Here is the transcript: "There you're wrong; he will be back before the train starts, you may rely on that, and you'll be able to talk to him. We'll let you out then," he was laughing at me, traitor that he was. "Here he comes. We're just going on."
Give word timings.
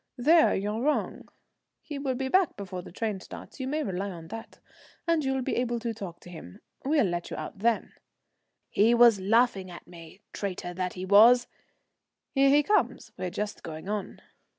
"There 0.17 0.55
you're 0.55 0.81
wrong; 0.81 1.29
he 1.83 1.99
will 1.99 2.15
be 2.15 2.27
back 2.27 2.57
before 2.57 2.81
the 2.81 2.91
train 2.91 3.19
starts, 3.19 3.59
you 3.59 3.67
may 3.67 3.83
rely 3.83 4.09
on 4.09 4.29
that, 4.29 4.57
and 5.07 5.23
you'll 5.23 5.43
be 5.43 5.55
able 5.57 5.77
to 5.77 5.93
talk 5.93 6.19
to 6.21 6.29
him. 6.31 6.59
We'll 6.83 7.05
let 7.05 7.29
you 7.29 7.37
out 7.37 7.59
then," 7.59 7.93
he 8.71 8.95
was 8.95 9.19
laughing 9.21 9.69
at 9.69 9.85
me, 9.87 10.21
traitor 10.33 10.73
that 10.73 10.93
he 10.93 11.05
was. 11.05 11.45
"Here 12.31 12.49
he 12.49 12.63
comes. 12.63 13.11
We're 13.15 13.29
just 13.29 13.61
going 13.61 13.87
on." 13.87 14.21